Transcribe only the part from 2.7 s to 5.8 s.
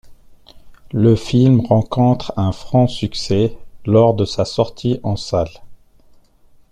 succès lors de sa sortie en salles.